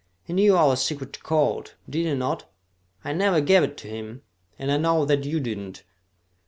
[0.23, 2.45] He knew our secret code, did he not?
[3.05, 4.23] I never gave it to him,
[4.57, 5.83] and I know that you did not.